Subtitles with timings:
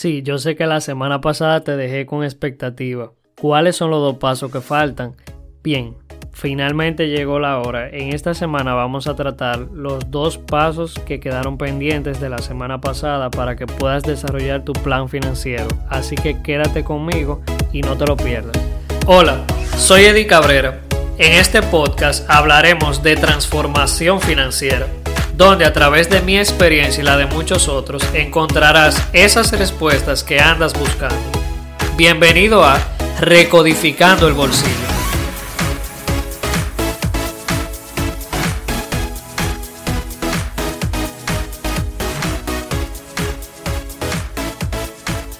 [0.00, 3.12] Sí, yo sé que la semana pasada te dejé con expectativa.
[3.38, 5.14] ¿Cuáles son los dos pasos que faltan?
[5.62, 5.94] Bien,
[6.32, 7.90] finalmente llegó la hora.
[7.90, 12.80] En esta semana vamos a tratar los dos pasos que quedaron pendientes de la semana
[12.80, 15.68] pasada para que puedas desarrollar tu plan financiero.
[15.90, 18.56] Así que quédate conmigo y no te lo pierdas.
[19.04, 19.44] Hola,
[19.76, 20.80] soy Eddie Cabrera.
[21.18, 24.86] En este podcast hablaremos de transformación financiera
[25.40, 30.38] donde a través de mi experiencia y la de muchos otros encontrarás esas respuestas que
[30.38, 31.16] andas buscando.
[31.96, 32.78] Bienvenido a
[33.20, 34.68] Recodificando el Bolsillo.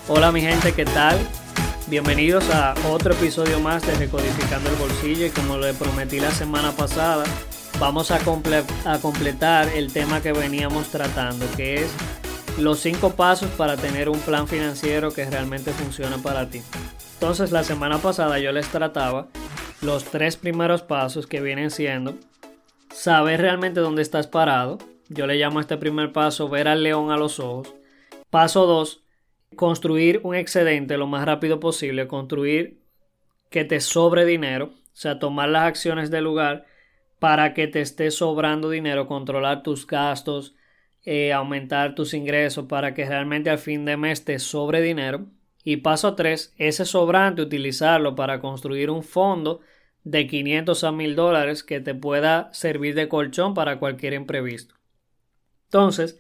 [0.09, 1.19] Hola mi gente, ¿qué tal?
[1.89, 6.73] Bienvenidos a otro episodio más de Recodificando el Bolsillo y como le prometí la semana
[6.73, 7.25] pasada,
[7.81, 8.19] vamos a,
[9.01, 11.97] completar el tema que veníamos tratando, que es
[12.59, 16.61] los cinco pasos para tener un plan financiero que realmente funcione para ti.
[17.15, 19.29] Entonces la semana pasada yo les trataba
[19.81, 22.17] los tres primeros pasos que vienen siendo
[22.93, 24.77] saber realmente dónde estás parado.
[25.09, 27.75] Yo le llamo a este primer paso ver al león a los ojos.
[28.29, 29.03] Paso 2,
[29.57, 32.83] construir un excedente lo más rápido posible, construir
[33.49, 36.67] que te sobre dinero, o sea, tomar las acciones del lugar
[37.21, 40.57] para que te esté sobrando dinero, controlar tus gastos,
[41.05, 45.27] eh, aumentar tus ingresos para que realmente al fin de mes te sobre dinero.
[45.63, 49.61] Y paso 3, ese sobrante utilizarlo para construir un fondo
[50.03, 54.75] de 500 a 1000 dólares que te pueda servir de colchón para cualquier imprevisto.
[55.67, 56.19] Entonces,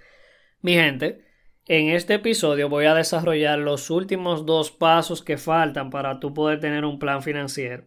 [0.61, 1.25] mi gente,
[1.67, 6.61] en este episodio voy a desarrollar los últimos dos pasos que faltan para tú poder
[6.61, 7.85] tener un plan financiero.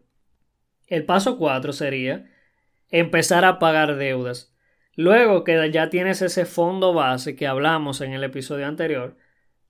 [0.88, 2.33] El paso 4 sería
[2.94, 4.56] empezar a pagar deudas.
[4.96, 9.18] Luego que ya tienes ese fondo base que hablamos en el episodio anterior,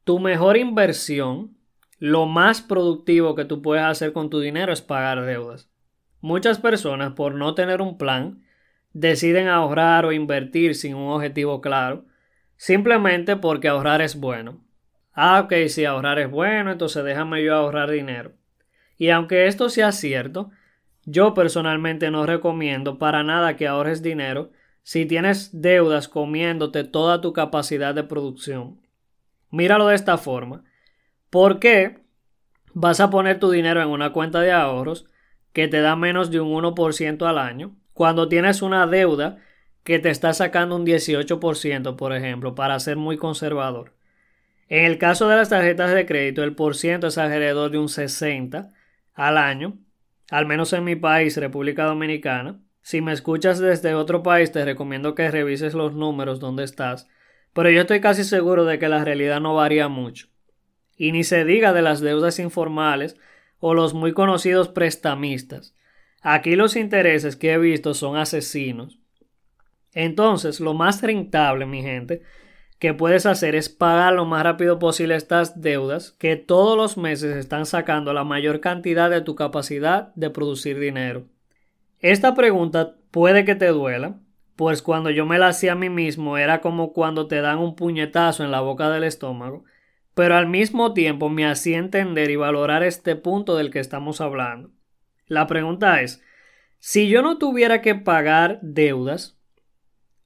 [0.04, 1.56] tu mejor inversión,
[2.00, 5.72] lo más productivo que tú puedes hacer con tu dinero es pagar deudas.
[6.20, 8.44] Muchas personas, por no tener un plan,
[8.92, 12.04] deciden ahorrar o invertir sin un objetivo claro,
[12.58, 14.66] simplemente porque ahorrar es bueno.
[15.14, 18.34] Ah, ok, si ahorrar es bueno, entonces déjame yo ahorrar dinero.
[18.98, 20.52] Y aunque esto sea cierto,
[21.06, 24.52] yo personalmente no recomiendo para nada que ahorres dinero
[24.84, 28.80] si tienes deudas comiéndote toda tu capacidad de producción.
[29.50, 30.64] Míralo de esta forma.
[31.30, 32.00] ¿Por qué
[32.74, 35.06] vas a poner tu dinero en una cuenta de ahorros
[35.54, 39.38] que te da menos de un 1% al año cuando tienes una deuda
[39.84, 43.94] que te está sacando un 18%, por ejemplo, para ser muy conservador?
[44.70, 47.90] En el caso de las tarjetas de crédito, el por ciento es alrededor de un
[47.90, 48.72] 60
[49.14, 49.78] al año
[50.30, 52.60] al menos en mi país, República Dominicana.
[52.82, 57.08] Si me escuchas desde otro país, te recomiendo que revises los números donde estás,
[57.54, 60.28] pero yo estoy casi seguro de que la realidad no varía mucho.
[60.98, 63.18] Y ni se diga de las deudas informales
[63.60, 65.76] o los muy conocidos prestamistas.
[66.22, 69.00] Aquí los intereses que he visto son asesinos.
[69.94, 72.22] Entonces, lo más rentable, mi gente,
[72.84, 77.38] que puedes hacer es pagar lo más rápido posible estas deudas que todos los meses
[77.38, 81.24] están sacando la mayor cantidad de tu capacidad de producir dinero.
[82.02, 84.20] Esta pregunta puede que te duela,
[84.58, 87.78] pues cuando yo me la hacía a mí mismo era como cuando te dan un
[87.78, 89.64] puñetazo en la boca del estómago,
[90.14, 94.72] pero al mismo tiempo me hacía entender y valorar este punto del que estamos hablando.
[95.28, 96.22] La pregunta es,
[96.80, 99.40] si yo no tuviera que pagar deudas,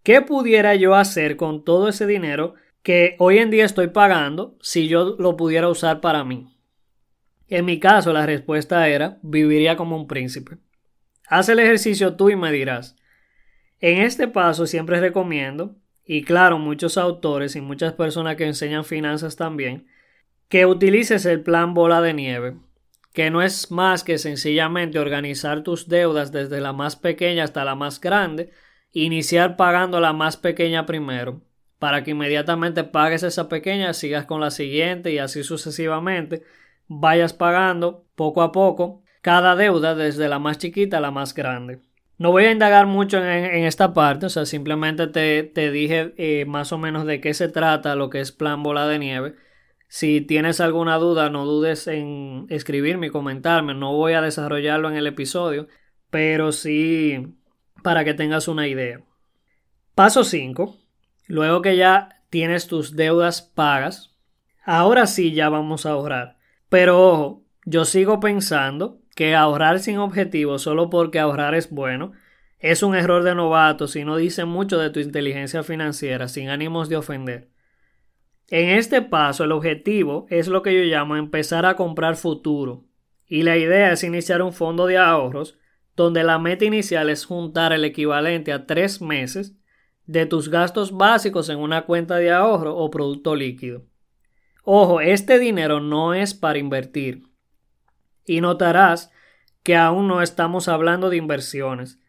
[0.08, 4.88] ¿Qué pudiera yo hacer con todo ese dinero que hoy en día estoy pagando si
[4.88, 6.56] yo lo pudiera usar para mí?
[7.50, 10.60] En mi caso, la respuesta era viviría como un príncipe.
[11.28, 12.96] Haz el ejercicio tú y me dirás.
[13.82, 15.76] En este paso siempre recomiendo,
[16.06, 19.88] y claro, muchos autores y muchas personas que enseñan finanzas también,
[20.48, 22.56] que utilices el plan bola de nieve,
[23.12, 27.76] que no es más que sencillamente organizar tus deudas desde la más pequeña hasta la
[27.76, 28.52] más grande,
[28.92, 31.42] iniciar pagando la más pequeña primero,
[31.80, 36.44] para que inmediatamente pagues esa pequeña, sigas con la siguiente y así sucesivamente,
[36.88, 41.82] vayas pagando poco a poco cada deuda desde la más chiquita a la más grande.
[42.18, 46.72] No voy a indagar mucho en, esta parte, o sea, simplemente te, dije eh, más
[46.72, 49.36] o menos de qué se trata lo que es plan bola de nieve.
[49.88, 53.74] Si tienes alguna duda, no dudes en escribirme y comentarme.
[53.74, 55.68] No voy a desarrollarlo en el episodio,
[56.10, 57.38] pero sí
[57.84, 59.02] para que tengas una idea.
[59.96, 60.78] Paso 5.
[61.28, 64.16] Luego que ya tienes tus deudas pagas,
[64.64, 66.38] ahora sí ya vamos a ahorrar.
[66.70, 72.14] Pero ojo, yo sigo pensando que ahorrar sin objetivo solo porque ahorrar es bueno
[72.60, 76.90] es un error de novato si no dice mucho de tu inteligencia financiera sin ánimos
[76.90, 77.50] de ofender.
[78.50, 82.86] En este paso el objetivo es lo que yo llamo empezar a comprar futuro.
[83.28, 85.58] Y la idea es iniciar un fondo de ahorros
[85.98, 89.56] donde la meta inicial es juntar el equivalente a tres meses
[90.06, 93.84] de tus gastos básicos en una cuenta de ahorro o producto líquido.
[94.64, 97.24] Ojo, este dinero no es para invertir.
[98.26, 99.12] Y notarás
[99.64, 102.00] que aún no estamos hablando de inversiones.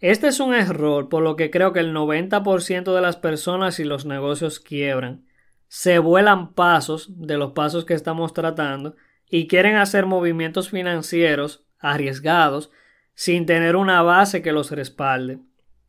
[0.00, 3.84] Este es un error por lo que creo que el 90% de las personas y
[3.84, 5.26] los negocios quiebran.
[5.68, 8.96] Se vuelan pasos de los pasos que estamos tratando
[9.30, 12.72] y quieren hacer movimientos financieros arriesgados
[13.18, 15.40] sin tener una base que los respalde.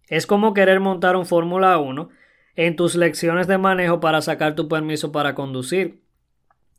[0.08, 2.10] Es como querer montar un Fórmula 1
[2.56, 6.02] en tus lecciones de manejo para sacar tu permiso para conducir.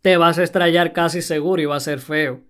[0.03, 2.41] Te vas a estrellar casi seguro y va a ser feo.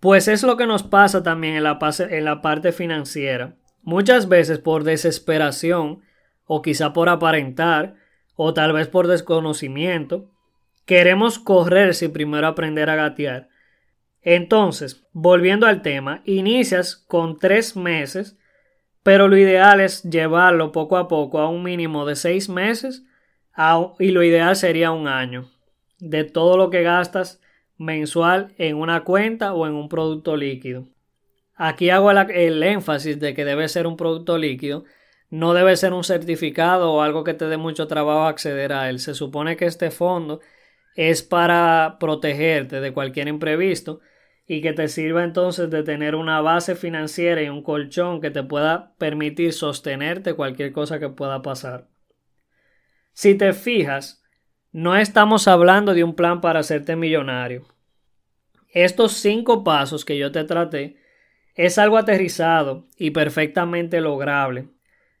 [0.00, 1.78] Pues es lo que nos pasa también en la,
[2.10, 3.54] en la parte financiera.
[3.82, 6.02] Muchas veces por desesperación,
[6.46, 7.94] o quizá por aparentar,
[8.34, 10.32] o tal vez por desconocimiento,
[10.84, 13.50] queremos correr sin primero aprender a gatear.
[14.30, 18.36] Entonces, volviendo al tema, inicias con tres meses,
[19.02, 23.04] pero lo ideal es llevarlo poco a poco a un mínimo de seis meses
[23.98, 25.48] y lo ideal sería un año
[25.98, 27.40] de todo lo que gastas
[27.78, 30.84] mensual en una cuenta o en un producto líquido.
[31.54, 34.84] Aquí hago el énfasis de que debe ser un producto líquido,
[35.30, 38.98] no debe ser un certificado o algo que te dé mucho trabajo acceder a él.
[38.98, 40.40] Se supone que este fondo
[40.96, 44.00] es para protegerte de cualquier imprevisto
[44.50, 48.42] y que te sirva entonces de tener una base financiera y un colchón que te
[48.42, 51.86] pueda permitir sostenerte cualquier cosa que pueda pasar.
[53.12, 54.24] Si te fijas,
[54.72, 57.66] no estamos hablando de un plan para hacerte millonario.
[58.70, 60.96] Estos cinco pasos que yo te traté
[61.54, 64.68] es algo aterrizado y perfectamente lograble.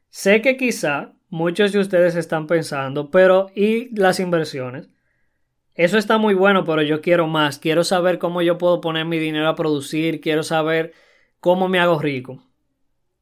[0.08, 4.88] Sé que quizá muchos de ustedes están pensando, pero ¿y las inversiones?
[5.78, 7.60] Eso está muy bueno, pero yo quiero más.
[7.60, 10.20] Quiero saber cómo yo puedo poner mi dinero a producir.
[10.20, 10.92] Quiero saber
[11.38, 12.42] cómo me hago rico.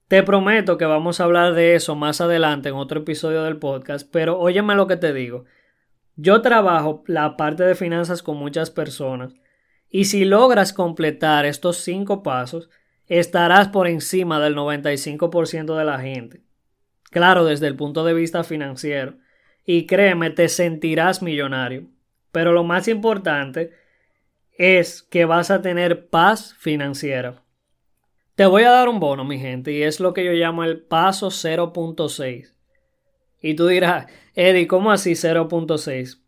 [0.08, 4.08] Te prometo que vamos a hablar de eso más adelante en otro episodio del podcast,
[4.10, 5.44] pero óyeme lo que te digo.
[6.14, 9.34] Yo trabajo la parte de finanzas con muchas personas
[9.90, 12.70] y si logras completar estos cinco pasos,
[13.06, 16.40] estarás por encima del 95% de la gente.
[17.10, 19.18] Claro, desde el punto de vista financiero.
[19.66, 21.90] Y créeme, te sentirás millonario.
[22.36, 23.70] Pero lo más importante
[24.52, 27.42] es que vas a tener paz financiera.
[28.34, 30.82] Te voy a dar un bono, mi gente, y es lo que yo llamo el
[30.82, 32.52] paso 0.6.
[33.40, 36.20] Y tú dirás, Eddie, ¿cómo así 0.6?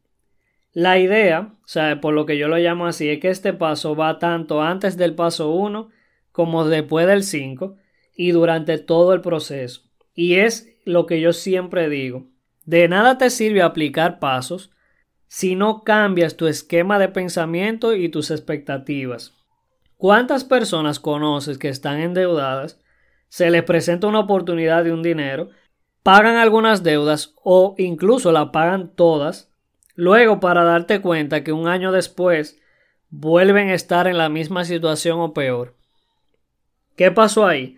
[0.73, 3.95] La idea, o sea, por lo que yo lo llamo así, es que este paso
[3.95, 5.91] va tanto antes del paso 1
[6.33, 7.77] como después del 5
[8.17, 9.83] y durante todo el proceso.
[10.15, 12.25] Y es lo que yo siempre digo.
[12.65, 14.71] De nada te sirve aplicar pasos
[15.29, 19.35] si no cambias tu esquema de pensamiento y tus expectativas.
[19.97, 22.81] ¿Cuántas personas conoces que están endeudadas?
[23.29, 25.51] Se les presenta una oportunidad de un dinero,
[26.03, 29.53] pagan algunas deudas o incluso la pagan todas,
[29.95, 32.59] luego para darte cuenta que un año después
[33.11, 35.75] vuelven a estar en la misma situación o peor.
[36.97, 37.77] ¿Qué pasó ahí?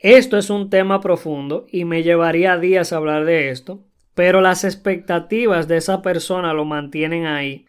[0.00, 3.84] Esto es un tema profundo y me llevaría días hablar de esto,
[4.20, 7.64] pero las expectativas de esa persona lo mantienen ahí.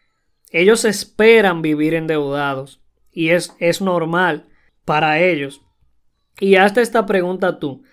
[0.49, 4.49] Ellos esperan vivir endeudados y es, es normal
[4.83, 5.61] para ellos.
[6.41, 7.83] Y hazte esta pregunta tú.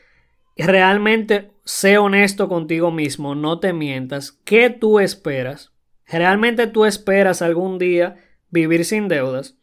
[0.57, 4.33] Realmente sé honesto contigo mismo, no te mientas.
[4.45, 5.73] ¿Qué tú esperas?
[6.05, 8.17] ¿Realmente tú esperas algún día
[8.51, 9.55] vivir sin deudas?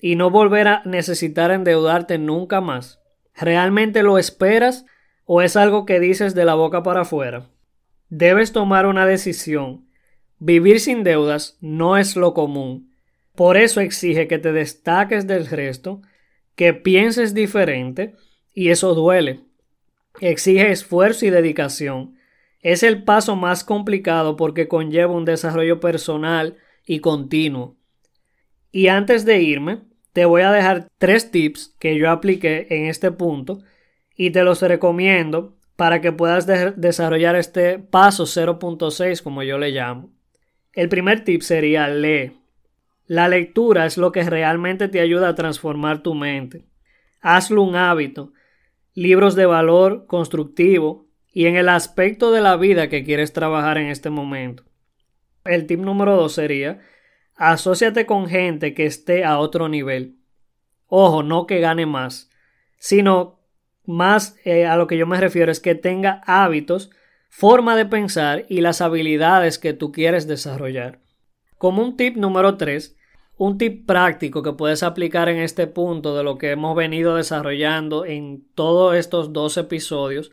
[0.00, 3.00] y no volver a necesitar endeudarte nunca más?
[3.34, 4.84] ¿Realmente lo esperas
[5.24, 7.48] o es algo que dices de la boca para afuera?
[8.10, 9.86] Debes tomar una decisión.
[10.38, 12.92] Vivir sin deudas no es lo común.
[13.34, 16.00] Por eso exige que te destaques del resto,
[16.56, 18.14] que pienses diferente,
[18.52, 19.40] y eso duele.
[20.20, 22.16] Exige esfuerzo y dedicación.
[22.60, 27.76] Es el paso más complicado porque conlleva un desarrollo personal y continuo.
[28.72, 33.12] Y antes de irme, te voy a dejar tres tips que yo apliqué en este
[33.12, 33.60] punto
[34.16, 36.44] y te los recomiendo para que puedas
[36.76, 40.10] desarrollar este paso 0.6 como yo le llamo.
[40.72, 42.36] El primer tip sería lee.
[43.06, 46.66] La lectura es lo que realmente te ayuda a transformar tu mente.
[47.20, 48.32] Hazlo un hábito.
[48.92, 53.86] Libros de valor constructivo y en el aspecto de la vida que quieres trabajar en
[53.86, 54.64] este momento.
[55.44, 56.80] El tip número dos sería
[57.36, 60.16] Asociate con gente que esté a otro nivel.
[60.88, 62.32] Ojo, no que gane más,
[62.80, 63.37] sino
[63.88, 66.90] más eh, a lo que yo me refiero es que tenga hábitos
[67.30, 71.00] forma de pensar y las habilidades que tú quieres desarrollar.
[71.56, 72.96] Como un tip número 3,
[73.38, 78.04] un tip práctico que puedes aplicar en este punto de lo que hemos venido desarrollando
[78.04, 80.32] en todos estos dos episodios,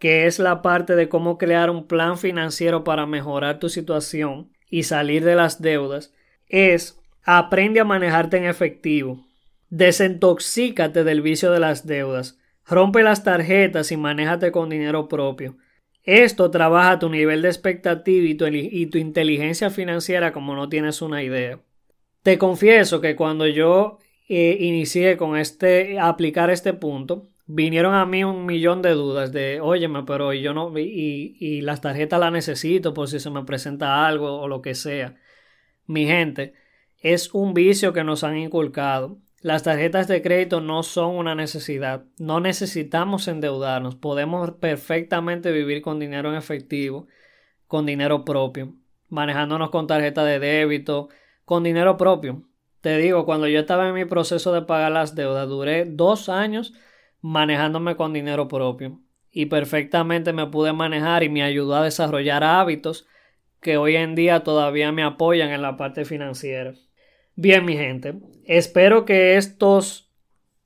[0.00, 4.82] que es la parte de cómo crear un plan financiero para mejorar tu situación y
[4.82, 6.12] salir de las deudas,
[6.48, 9.26] es aprende a manejarte en efectivo.
[9.68, 12.39] Desintoxícate del vicio de las deudas.
[12.70, 15.56] Rompe las tarjetas y manéjate con dinero propio.
[16.04, 21.58] Esto trabaja tu nivel de expectativa y tu, inteligencia financiera como no tienes una idea.
[22.22, 23.98] Te confieso que cuando yo
[24.28, 29.60] eh, inicié con este, aplicar este punto, vinieron a mí un millón de dudas de,
[29.60, 34.06] óyeme, pero yo no, y, y las tarjetas las necesito por si se me presenta
[34.06, 35.16] algo o lo que sea.
[35.86, 36.54] Mi gente,
[37.00, 39.18] es un vicio que nos han inculcado.
[39.42, 42.04] Las tarjetas de crédito no son una necesidad.
[42.18, 43.94] No necesitamos endeudarnos.
[43.96, 47.06] Podemos perfectamente vivir con dinero en efectivo,
[47.66, 48.74] con dinero propio,
[49.08, 51.08] manejándonos con tarjeta de débito,
[51.46, 52.42] con dinero propio.
[52.82, 56.74] Te digo, cuando yo estaba en mi proceso de pagar las deudas, duré dos años
[57.22, 63.06] manejándome con dinero propio y perfectamente me pude manejar y me ayudó a desarrollar hábitos
[63.60, 66.74] que hoy en día todavía me apoyan en la parte financiera.
[67.42, 70.12] Bien, mi gente, espero que estos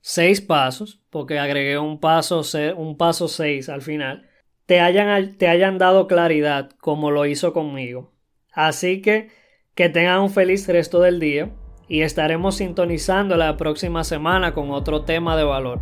[0.01, 2.41] seis pasos, porque agregué un paso,
[2.75, 4.29] un paso seis al final,
[4.65, 8.11] te hayan, te hayan dado claridad como lo hizo conmigo.
[8.51, 9.29] Así que
[9.73, 11.49] que tengan un feliz resto del día
[11.87, 15.79] y estaremos sintonizando la próxima semana con otro tema de valor.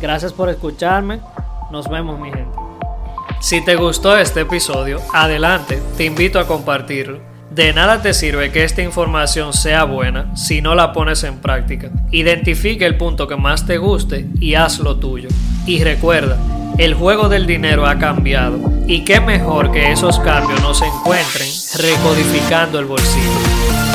[0.00, 1.18] Gracias por escucharme.
[1.72, 2.56] Nos vemos mi gente.
[3.40, 7.35] Si te gustó este episodio, adelante, te invito a compartirlo.
[7.50, 11.90] De nada te sirve que esta información sea buena si no la pones en práctica.
[12.10, 15.28] Identifique el punto que más te guste y hazlo tuyo.
[15.66, 16.38] Y recuerda,
[16.78, 21.48] el juego del dinero ha cambiado y qué mejor que esos cambios no se encuentren
[21.78, 23.85] recodificando el bolsillo.